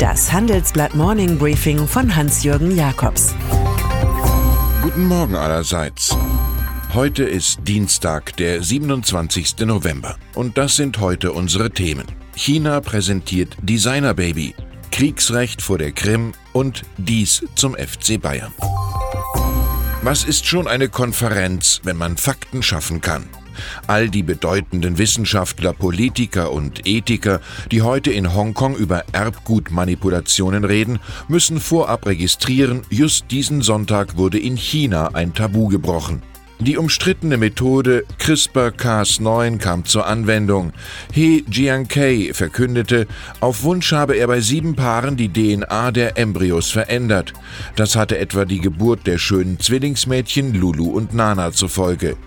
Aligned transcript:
Das 0.00 0.32
Handelsblatt 0.32 0.94
Morning 0.94 1.36
Briefing 1.36 1.86
von 1.86 2.16
Hans-Jürgen 2.16 2.74
Jakobs. 2.74 3.34
Guten 4.80 5.06
Morgen 5.06 5.34
allerseits. 5.34 6.16
Heute 6.94 7.24
ist 7.24 7.58
Dienstag, 7.68 8.34
der 8.38 8.62
27. 8.62 9.58
November. 9.66 10.16
Und 10.34 10.56
das 10.56 10.76
sind 10.76 11.00
heute 11.00 11.32
unsere 11.32 11.70
Themen. 11.70 12.06
China 12.34 12.80
präsentiert 12.80 13.54
Designer 13.60 14.14
Baby, 14.14 14.54
Kriegsrecht 14.90 15.60
vor 15.60 15.76
der 15.76 15.92
Krim 15.92 16.32
und 16.54 16.80
dies 16.96 17.44
zum 17.54 17.74
FC 17.74 18.18
Bayern. 18.18 18.54
Was 20.00 20.24
ist 20.24 20.46
schon 20.46 20.66
eine 20.66 20.88
Konferenz, 20.88 21.82
wenn 21.84 21.98
man 21.98 22.16
Fakten 22.16 22.62
schaffen 22.62 23.02
kann? 23.02 23.28
All 23.86 24.08
die 24.08 24.22
bedeutenden 24.22 24.98
Wissenschaftler, 24.98 25.72
Politiker 25.72 26.52
und 26.52 26.86
Ethiker, 26.86 27.40
die 27.70 27.82
heute 27.82 28.10
in 28.10 28.34
Hongkong 28.34 28.76
über 28.76 29.04
Erbgutmanipulationen 29.12 30.64
reden, 30.64 30.98
müssen 31.28 31.60
vorab 31.60 32.06
registrieren, 32.06 32.82
just 32.90 33.30
diesen 33.30 33.62
Sonntag 33.62 34.16
wurde 34.16 34.38
in 34.38 34.56
China 34.56 35.10
ein 35.14 35.34
Tabu 35.34 35.68
gebrochen. 35.68 36.22
Die 36.62 36.76
umstrittene 36.76 37.38
Methode 37.38 38.04
CRISPR-Cas9 38.18 39.56
kam 39.56 39.86
zur 39.86 40.06
Anwendung. 40.06 40.74
He 41.10 41.42
Jiankei 41.50 42.32
verkündete, 42.34 43.06
auf 43.40 43.62
Wunsch 43.62 43.92
habe 43.92 44.16
er 44.16 44.26
bei 44.26 44.40
sieben 44.40 44.76
Paaren 44.76 45.16
die 45.16 45.32
DNA 45.32 45.90
der 45.90 46.18
Embryos 46.18 46.70
verändert. 46.70 47.32
Das 47.76 47.96
hatte 47.96 48.18
etwa 48.18 48.44
die 48.44 48.60
Geburt 48.60 49.06
der 49.06 49.16
schönen 49.16 49.58
Zwillingsmädchen 49.58 50.52
Lulu 50.52 50.90
und 50.90 51.14
Nana 51.14 51.50
zur 51.52 51.70
Folge. 51.70 52.18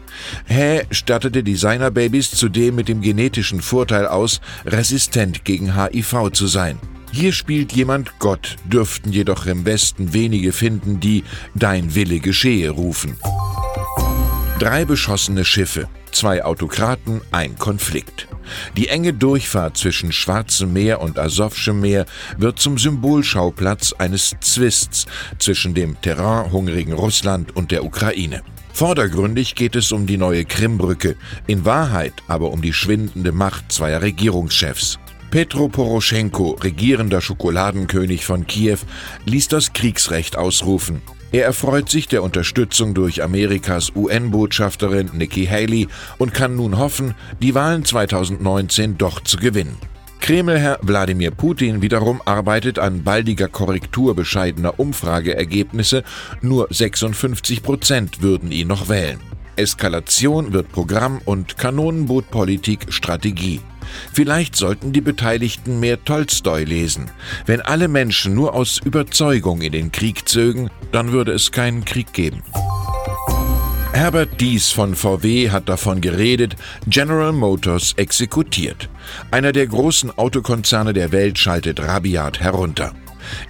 He 0.47 0.81
stattete 0.89 1.43
Designerbabys 1.43 2.31
zudem 2.31 2.73
mit 2.73 2.87
dem 2.87 3.01
genetischen 3.01 3.61
Vorteil 3.61 4.07
aus, 4.07 4.41
resistent 4.65 5.45
gegen 5.45 5.79
HIV 5.79 6.31
zu 6.31 6.47
sein. 6.47 6.79
Hier 7.11 7.33
spielt 7.33 7.71
jemand 7.73 8.17
Gott, 8.17 8.55
dürften 8.65 9.11
jedoch 9.11 9.45
im 9.45 9.65
Westen 9.65 10.13
wenige 10.13 10.51
finden, 10.51 10.99
die 10.99 11.23
Dein 11.53 11.93
Wille 11.93 12.19
geschehe 12.19 12.71
rufen. 12.71 13.15
Drei 14.59 14.85
beschossene 14.85 15.43
Schiffe, 15.43 15.89
zwei 16.11 16.45
Autokraten, 16.45 17.21
ein 17.31 17.57
Konflikt. 17.57 18.27
Die 18.77 18.87
enge 18.87 19.11
Durchfahrt 19.11 19.77
zwischen 19.77 20.11
Schwarzem 20.11 20.73
Meer 20.73 21.01
und 21.01 21.17
Asowschem 21.17 21.81
Meer 21.81 22.05
wird 22.37 22.59
zum 22.59 22.77
Symbolschauplatz 22.77 23.93
eines 23.93 24.35
Zwists 24.41 25.07
zwischen 25.39 25.73
dem 25.73 25.99
terrainhungrigen 26.01 26.93
Russland 26.93 27.55
und 27.55 27.71
der 27.71 27.83
Ukraine. 27.83 28.43
Vordergründig 28.73 29.55
geht 29.55 29.75
es 29.75 29.91
um 29.91 30.05
die 30.05 30.17
neue 30.17 30.45
Krimbrücke, 30.45 31.15
in 31.47 31.65
Wahrheit 31.65 32.13
aber 32.27 32.51
um 32.51 32.61
die 32.61 32.73
schwindende 32.73 33.31
Macht 33.31 33.71
zweier 33.71 34.01
Regierungschefs. 34.01 34.99
Petro 35.31 35.67
Poroschenko, 35.67 36.51
regierender 36.61 37.19
Schokoladenkönig 37.19 38.23
von 38.23 38.45
Kiew, 38.45 38.77
ließ 39.25 39.47
das 39.47 39.73
Kriegsrecht 39.73 40.37
ausrufen. 40.37 41.01
Er 41.33 41.45
erfreut 41.45 41.89
sich 41.89 42.07
der 42.07 42.21
Unterstützung 42.21 42.93
durch 42.93 43.23
Amerikas 43.23 43.91
UN-Botschafterin 43.95 45.09
Nikki 45.13 45.47
Haley 45.47 45.87
und 46.19 46.31
kann 46.31 46.55
nun 46.55 46.77
hoffen, 46.77 47.15
die 47.41 47.55
Wahlen 47.55 47.83
2019 47.83 48.99
doch 48.99 49.19
zu 49.19 49.37
gewinnen. 49.37 49.75
Kremlherr 50.19 50.77
Wladimir 50.83 51.31
Putin 51.31 51.81
wiederum 51.81 52.21
arbeitet 52.23 52.77
an 52.77 53.03
baldiger 53.03 53.47
Korrektur 53.47 54.15
bescheidener 54.15 54.79
Umfrageergebnisse, 54.79 56.03
nur 56.41 56.67
56 56.69 57.63
Prozent 57.63 58.21
würden 58.21 58.51
ihn 58.51 58.67
noch 58.67 58.87
wählen. 58.87 59.19
Eskalation 59.55 60.53
wird 60.53 60.71
Programm 60.71 61.19
und 61.25 61.57
Kanonenbootpolitik 61.57 62.93
Strategie. 62.93 63.59
Vielleicht 64.13 64.55
sollten 64.55 64.93
die 64.93 65.01
Beteiligten 65.01 65.79
mehr 65.79 66.03
Tolstoi 66.03 66.63
lesen. 66.63 67.11
Wenn 67.45 67.61
alle 67.61 67.87
Menschen 67.87 68.33
nur 68.33 68.53
aus 68.53 68.79
Überzeugung 68.83 69.61
in 69.61 69.71
den 69.71 69.91
Krieg 69.91 70.27
zögen, 70.27 70.69
dann 70.91 71.11
würde 71.11 71.31
es 71.31 71.51
keinen 71.51 71.85
Krieg 71.85 72.13
geben. 72.13 72.43
Herbert 73.93 74.41
Dies 74.41 74.71
von 74.71 74.95
VW 74.95 75.51
hat 75.51 75.69
davon 75.69 76.01
geredet, 76.01 76.55
General 76.87 77.31
Motors 77.31 77.93
exekutiert. 77.95 78.89
Einer 79.29 79.51
der 79.51 79.67
großen 79.67 80.17
Autokonzerne 80.17 80.93
der 80.93 81.11
Welt 81.11 81.37
schaltet 81.37 81.79
rabiat 81.79 82.39
herunter. 82.39 82.93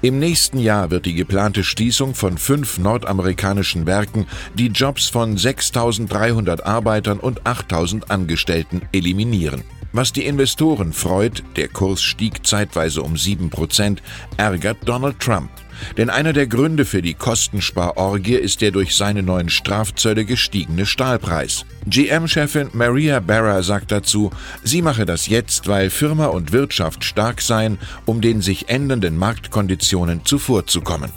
Im 0.02 0.20
nächsten 0.20 0.60
Jahr 0.60 0.92
wird 0.92 1.06
die 1.06 1.14
geplante 1.14 1.64
Schließung 1.64 2.14
von 2.14 2.38
fünf 2.38 2.78
nordamerikanischen 2.78 3.86
Werken 3.86 4.28
die 4.54 4.68
Jobs 4.68 5.08
von 5.08 5.38
6300 5.38 6.66
Arbeitern 6.66 7.20
und 7.20 7.46
8000 7.46 8.12
Angestellten 8.12 8.82
eliminieren. 8.92 9.64
Was 9.96 10.12
die 10.12 10.26
Investoren 10.26 10.92
freut, 10.92 11.44
der 11.56 11.68
Kurs 11.68 12.02
stieg 12.02 12.48
zeitweise 12.48 13.04
um 13.04 13.14
7%, 13.14 14.00
ärgert 14.38 14.78
Donald 14.86 15.20
Trump. 15.20 15.52
Denn 15.98 16.10
einer 16.10 16.34
der 16.34 16.48
Gründe 16.48 16.84
für 16.84 17.04
die 17.04 17.14
Kostensparorgie 17.14 18.34
ist 18.34 18.62
der 18.62 18.72
durch 18.72 18.96
seine 18.96 19.22
neuen 19.22 19.50
Strafzölle 19.50 20.26
gestiegene 20.26 20.88
Stahlpreis. 20.88 21.66
GM-Chefin 21.86 22.70
Maria 22.74 23.20
Barra 23.20 23.62
sagt 23.62 23.92
dazu, 23.92 24.32
sie 24.64 24.82
mache 24.82 25.06
das 25.06 25.28
jetzt, 25.28 25.68
weil 25.68 25.92
Firma 25.92 26.26
und 26.26 26.52
Wirtschaft 26.52 27.04
stark 27.04 27.40
seien, 27.40 27.78
um 28.06 28.20
den 28.20 28.42
sich 28.42 28.70
ändernden 28.70 29.16
Marktkonditionen 29.16 30.26
zuvorzukommen. 30.26 31.12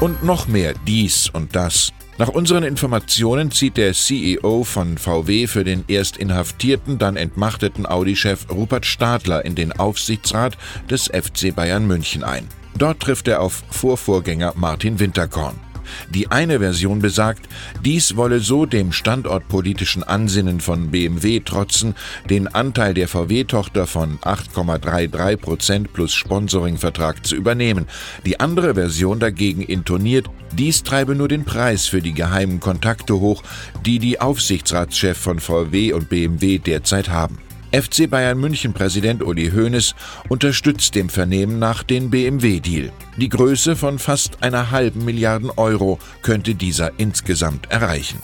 Und 0.00 0.22
noch 0.24 0.48
mehr 0.48 0.72
dies 0.86 1.28
und 1.28 1.54
das. 1.54 1.92
Nach 2.18 2.28
unseren 2.28 2.62
Informationen 2.62 3.50
zieht 3.50 3.76
der 3.76 3.92
CEO 3.92 4.64
von 4.64 4.96
VW 4.96 5.46
für 5.46 5.64
den 5.64 5.84
erst 5.86 6.16
inhaftierten, 6.16 6.96
dann 6.96 7.16
entmachteten 7.16 7.84
Audi-Chef 7.84 8.46
Rupert 8.50 8.86
Stadler 8.86 9.44
in 9.44 9.54
den 9.54 9.72
Aufsichtsrat 9.72 10.56
des 10.88 11.08
FC 11.08 11.54
Bayern 11.54 11.86
München 11.86 12.24
ein. 12.24 12.48
Dort 12.74 13.00
trifft 13.00 13.28
er 13.28 13.42
auf 13.42 13.64
Vorvorgänger 13.70 14.54
Martin 14.56 14.98
Winterkorn. 14.98 15.65
Die 16.10 16.30
eine 16.30 16.58
Version 16.58 17.00
besagt, 17.00 17.48
dies 17.84 18.16
wolle 18.16 18.40
so 18.40 18.66
dem 18.66 18.92
standortpolitischen 18.92 20.02
Ansinnen 20.02 20.60
von 20.60 20.90
BMW 20.90 21.40
trotzen, 21.40 21.94
den 22.28 22.48
Anteil 22.48 22.94
der 22.94 23.08
VW-Tochter 23.08 23.86
von 23.86 24.18
8,33 24.18 25.36
Prozent 25.36 25.92
plus 25.92 26.12
Sponsoringvertrag 26.14 27.26
zu 27.26 27.36
übernehmen. 27.36 27.86
Die 28.24 28.40
andere 28.40 28.74
Version 28.74 29.20
dagegen 29.20 29.62
intoniert, 29.62 30.26
dies 30.52 30.82
treibe 30.82 31.14
nur 31.14 31.28
den 31.28 31.44
Preis 31.44 31.86
für 31.86 32.00
die 32.00 32.14
geheimen 32.14 32.60
Kontakte 32.60 33.14
hoch, 33.20 33.42
die 33.84 33.98
die 33.98 34.20
Aufsichtsratschef 34.20 35.18
von 35.18 35.40
VW 35.40 35.92
und 35.92 36.08
BMW 36.08 36.58
derzeit 36.58 37.08
haben. 37.08 37.38
FC 37.72 38.08
Bayern 38.08 38.38
München 38.38 38.72
Präsident 38.72 39.22
Uli 39.22 39.50
Hoeneß 39.50 39.94
unterstützt 40.28 40.94
dem 40.94 41.08
Vernehmen 41.08 41.58
nach 41.58 41.82
den 41.82 42.10
BMW-Deal. 42.10 42.92
Die 43.16 43.28
Größe 43.28 43.76
von 43.76 43.98
fast 43.98 44.42
einer 44.42 44.70
halben 44.70 45.04
Milliarden 45.04 45.50
Euro 45.56 45.98
könnte 46.22 46.54
dieser 46.54 46.98
insgesamt 46.98 47.70
erreichen. 47.70 48.18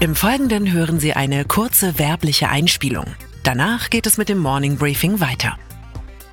Im 0.00 0.14
Folgenden 0.14 0.72
hören 0.72 1.00
Sie 1.00 1.14
eine 1.14 1.44
kurze 1.44 1.98
werbliche 1.98 2.48
Einspielung. 2.48 3.06
Danach 3.42 3.90
geht 3.90 4.06
es 4.06 4.18
mit 4.18 4.28
dem 4.28 4.38
Morning 4.38 4.76
Briefing 4.76 5.20
weiter. 5.20 5.56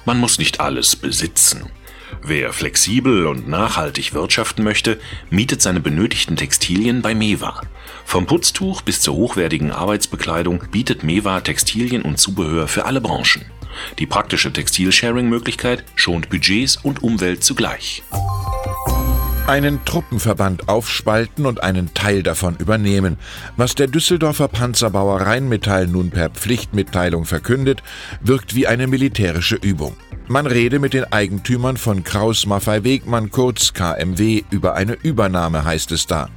Man 0.06 0.20
muss 0.20 0.38
nicht 0.38 0.60
alles 0.60 0.96
besitzen. 0.96 1.64
Wer 2.26 2.54
flexibel 2.54 3.28
und 3.28 3.50
nachhaltig 3.50 4.14
wirtschaften 4.14 4.64
möchte, 4.64 4.98
mietet 5.30 5.62
seine 5.62 5.82
benötigten 5.82 6.38
Textilien 6.38 7.02
bei 7.02 7.14
Mewa. 7.14 7.60
Vom 8.06 8.28
Putztuch 8.28 8.82
bis 8.82 9.02
zur 9.02 9.16
hochwertigen 9.16 9.72
Arbeitsbekleidung 9.72 10.64
bietet 10.72 11.04
Mewa 11.04 11.42
Textilien 11.42 12.02
und 12.02 12.18
Zubehör 12.20 12.70
für 12.70 12.86
alle 12.86 13.02
Branchen. 13.02 13.44
Die 14.00 14.06
praktische 14.06 14.54
Textil-Sharing-Möglichkeit 14.54 15.84
schont 15.96 16.30
Budgets 16.30 16.78
und 16.78 17.04
Umwelt 17.04 17.44
zugleich. 17.44 18.04
Einen 19.46 19.84
Truppenverband 19.84 20.70
aufspalten 20.70 21.46
und 21.46 21.62
einen 21.62 21.94
Teil 21.94 22.24
davon 22.24 22.56
übernehmen. 22.56 23.18
Was 23.58 23.76
der 23.76 23.88
Düsseldorfer 23.88 24.48
Panzerbauer 24.48 25.20
Rheinmetall 25.20 25.88
nun 25.88 26.10
per 26.10 26.30
Pflichtmitteilung 26.30 27.26
verkündet, 27.26 27.84
wirkt 28.22 28.56
wie 28.56 28.68
eine 28.68 28.88
militärische 28.88 29.56
Übung. 29.56 29.98
Man 30.28 30.48
rede 30.48 30.80
mit 30.80 30.94
den 30.94 31.12
Eigentümern 31.12 31.76
von 31.76 32.04
Kraus 32.04 32.46
Maffei 32.46 32.84
Wegmann 32.86 33.30
kurz 33.30 33.74
KMW 33.74 34.44
über 34.52 34.74
eine 34.74 34.94
Übernahme, 34.94 35.66
heißt 35.66 35.92
es 35.92 36.08
da. 36.08 36.30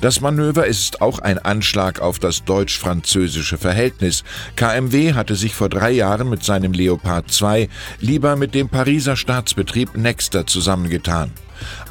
Das 0.00 0.20
Manöver 0.20 0.66
ist 0.66 1.00
auch 1.00 1.20
ein 1.20 1.38
Anschlag 1.38 2.00
auf 2.00 2.18
das 2.18 2.44
deutsch-französische 2.44 3.58
Verhältnis. 3.58 4.24
KMW 4.56 5.14
hatte 5.14 5.36
sich 5.36 5.54
vor 5.54 5.68
drei 5.68 5.92
Jahren 5.92 6.28
mit 6.28 6.42
seinem 6.42 6.72
Leopard 6.72 7.30
2 7.30 7.68
lieber 8.00 8.34
mit 8.34 8.54
dem 8.54 8.68
Pariser 8.68 9.16
Staatsbetrieb 9.16 9.96
Nexter 9.96 10.46
zusammengetan. 10.46 11.30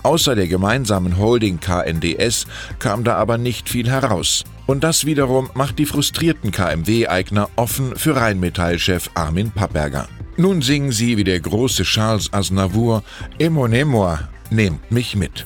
Außer 0.04 0.36
der 0.36 0.48
gemeinsamen 0.48 1.18
Holding 1.18 1.60
KNDS 1.62 2.46
kam 2.78 3.06
da 3.06 3.16
aber 3.16 3.38
nicht 3.38 3.70
viel 3.70 3.90
heraus. 3.90 4.44
Und 4.68 4.84
das 4.84 5.06
wiederum 5.06 5.50
macht 5.54 5.80
die 5.80 5.86
frustrierten 5.86 6.52
KMW-Eigner 6.52 7.50
offen 7.56 7.96
für 7.96 8.18
Rheinmetall-Chef 8.18 9.10
Armin 9.16 9.52
Papperger. 9.52 10.08
Nun 10.42 10.64
singen 10.64 10.92
sie 10.92 11.18
wie 11.18 11.24
der 11.24 11.40
große 11.40 11.84
Charles 11.84 12.34
Aznavour 12.34 13.04
Emonez-moi, 13.38 14.18
nehmt 14.50 14.92
mich 14.92 15.16
mit. 15.16 15.46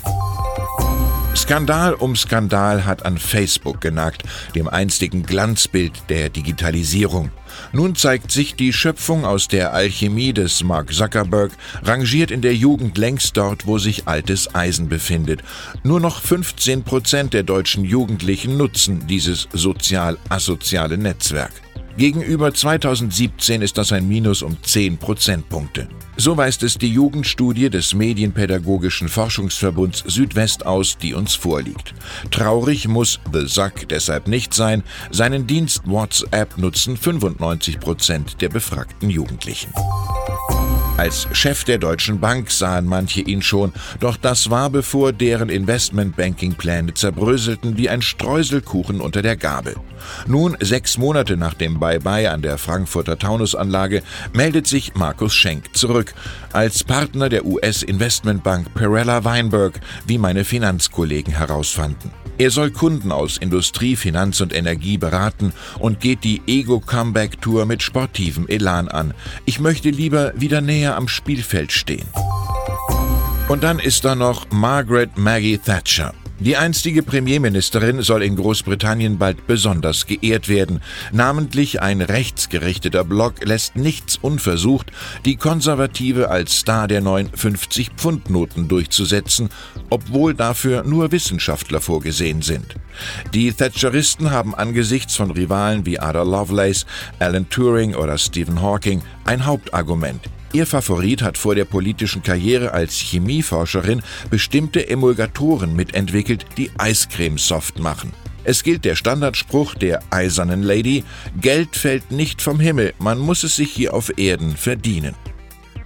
Skandal 1.35 1.95
um 1.95 2.15
Skandal 2.15 2.85
hat 2.85 3.05
an 3.05 3.17
Facebook 3.17 3.81
genagt, 3.81 4.23
dem 4.55 4.69
einstigen 4.69 5.23
Glanzbild 5.23 5.91
der 6.07 6.29
Digitalisierung. 6.29 7.31
Nun 7.73 7.97
zeigt 7.97 8.31
sich, 8.31 8.55
die 8.55 8.71
Schöpfung 8.71 9.25
aus 9.25 9.49
der 9.49 9.73
Alchemie 9.73 10.31
des 10.31 10.63
Mark 10.63 10.93
Zuckerberg 10.93 11.51
rangiert 11.83 12.31
in 12.31 12.41
der 12.41 12.55
Jugend 12.55 12.97
längst 12.97 13.35
dort, 13.35 13.67
wo 13.67 13.77
sich 13.77 14.07
altes 14.07 14.55
Eisen 14.55 14.87
befindet. 14.87 15.43
Nur 15.83 15.99
noch 15.99 16.21
15 16.21 16.83
Prozent 16.85 17.33
der 17.33 17.43
deutschen 17.43 17.83
Jugendlichen 17.83 18.55
nutzen 18.55 19.07
dieses 19.07 19.49
sozial-asoziale 19.51 20.97
Netzwerk. 20.97 21.51
Gegenüber 21.97 22.53
2017 22.53 23.61
ist 23.61 23.77
das 23.77 23.93
ein 23.93 24.05
Minus 24.05 24.41
um 24.41 24.61
10 24.61 24.97
Prozentpunkte. 24.97 25.87
So 26.17 26.35
weist 26.35 26.61
es 26.63 26.77
die 26.77 26.89
Jugendstudie 26.89 27.69
des 27.69 27.93
Medienpädagogischen 27.93 29.07
Forschungsverbunds 29.07 30.03
Südwest 30.05 30.65
aus, 30.65 30.97
die 30.97 31.13
uns 31.13 31.35
vorliegt. 31.35 31.93
Traurig 32.31 32.89
muss 32.89 33.21
The 33.31 33.47
Sack 33.47 33.87
deshalb 33.87 34.27
nicht 34.27 34.53
sein. 34.53 34.83
Seinen 35.09 35.47
Dienst 35.47 35.83
WhatsApp 35.85 36.57
nutzen 36.57 36.97
95 36.97 37.79
Prozent 37.79 38.41
der 38.41 38.49
befragten 38.49 39.09
Jugendlichen. 39.09 39.71
Als 40.97 41.27
Chef 41.33 41.65
der 41.65 41.77
Deutschen 41.77 42.21
Bank 42.21 42.49
sahen 42.49 42.85
manche 42.85 43.19
ihn 43.19 43.41
schon, 43.41 43.73
doch 43.99 44.15
das 44.15 44.49
war 44.49 44.69
bevor 44.69 45.11
deren 45.11 45.49
Investmentbanking-Pläne 45.49 46.93
zerbröselten 46.93 47.75
wie 47.75 47.89
ein 47.89 48.01
Streuselkuchen 48.01 49.01
unter 49.01 49.21
der 49.21 49.35
Gabel. 49.35 49.75
Nun, 50.25 50.55
sechs 50.61 50.97
Monate 50.97 51.35
nach 51.35 51.53
dem 51.53 51.81
Bye-bye 51.81 52.31
an 52.31 52.41
der 52.41 52.57
Frankfurter 52.57 53.19
Taunusanlage, 53.19 54.03
meldet 54.31 54.67
sich 54.67 54.95
Markus 54.95 55.35
Schenk 55.35 55.75
zurück, 55.75 56.13
als 56.53 56.85
Partner 56.85 57.27
der 57.27 57.45
US-Investmentbank 57.45 58.73
Perella 58.73 59.25
Weinberg, 59.25 59.81
wie 60.07 60.17
meine 60.17 60.45
Finanzkollegen 60.45 61.33
herausfanden. 61.33 62.11
Er 62.37 62.51
soll 62.51 62.71
Kunden 62.71 63.13
aus 63.13 63.37
Industrie, 63.37 63.95
Finanz 63.95 64.41
und 64.41 64.53
Energie 64.53 64.97
beraten 64.97 65.53
und 65.79 66.01
geht 66.01 66.25
die 66.25 66.41
Ego-Comeback-Tour 66.45 67.65
mit 67.65 67.81
sportivem 67.81 68.45
Elan 68.49 68.89
an. 68.89 69.13
Ich 69.45 69.61
möchte 69.61 69.89
lieber 69.89 70.33
wieder 70.35 70.59
näher 70.59 70.84
am 70.93 71.07
Spielfeld 71.07 71.71
stehen. 71.71 72.07
Und 73.47 73.63
dann 73.63 73.79
ist 73.79 74.05
da 74.05 74.15
noch 74.15 74.47
Margaret 74.51 75.17
Maggie 75.17 75.57
Thatcher. 75.57 76.13
Die 76.39 76.57
einstige 76.57 77.01
Premierministerin 77.01 78.01
soll 78.01 78.21
in 78.21 78.35
Großbritannien 78.35 79.17
bald 79.17 79.47
besonders 79.47 80.05
geehrt 80.05 80.49
werden. 80.49 80.81
Namentlich 81.13 81.81
ein 81.81 82.01
rechtsgerichteter 82.01 83.05
Block 83.05 83.45
lässt 83.45 83.77
nichts 83.77 84.17
unversucht, 84.17 84.91
die 85.23 85.37
Konservative 85.37 86.29
als 86.29 86.59
Star 86.59 86.89
der 86.89 86.99
neuen 86.99 87.29
50-Pfund-Noten 87.29 88.67
durchzusetzen, 88.67 89.49
obwohl 89.89 90.33
dafür 90.33 90.83
nur 90.83 91.13
Wissenschaftler 91.13 91.79
vorgesehen 91.79 92.41
sind. 92.41 92.75
Die 93.33 93.53
Thatcheristen 93.53 94.29
haben 94.29 94.53
angesichts 94.53 95.15
von 95.15 95.31
Rivalen 95.31 95.85
wie 95.85 95.99
Ada 95.99 96.23
Lovelace, 96.23 96.85
Alan 97.19 97.47
Turing 97.49 97.95
oder 97.95 98.17
Stephen 98.17 98.61
Hawking 98.61 99.01
ein 99.23 99.45
Hauptargument. 99.45 100.29
Ihr 100.55 100.65
Favorit 100.65 101.21
hat 101.21 101.37
vor 101.37 101.53
der 101.53 101.65
politischen 101.65 102.23
Karriere 102.23 102.71
als 102.71 102.93
Chemieforscherin 102.93 104.01
bestimmte 104.29 104.87
Emulgatoren 104.87 105.75
mitentwickelt, 105.75 106.45
die 106.55 106.71
Eiscreme 106.77 107.37
soft 107.37 107.79
machen. 107.79 108.13
Es 108.45 108.63
gilt 108.63 108.85
der 108.85 108.95
Standardspruch 108.95 109.75
der 109.75 109.99
eisernen 110.11 110.63
Lady, 110.63 111.03
Geld 111.41 111.75
fällt 111.75 112.09
nicht 112.09 112.41
vom 112.41 112.61
Himmel, 112.61 112.93
man 112.99 113.19
muss 113.19 113.43
es 113.43 113.57
sich 113.57 113.69
hier 113.69 113.93
auf 113.93 114.17
Erden 114.17 114.55
verdienen. 114.55 115.13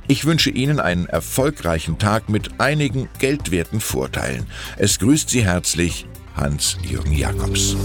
Ich 0.07 0.25
wünsche 0.25 0.51
Ihnen 0.51 0.79
einen 0.79 1.07
erfolgreichen 1.07 1.97
Tag 1.97 2.29
mit 2.29 2.59
einigen 2.61 3.09
geldwerten 3.17 3.79
Vorteilen. 3.79 4.45
Es 4.77 4.99
grüßt 4.99 5.31
Sie 5.31 5.43
herzlich 5.43 6.05
Hans-Jürgen 6.35 7.13
Jakobs. 7.13 7.75